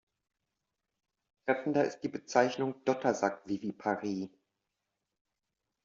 Treffender 1.45 1.83
ist 1.85 1.99
die 2.01 2.07
Bezeichnung 2.07 2.73
"Dottersack-Viviparie". 2.85 4.31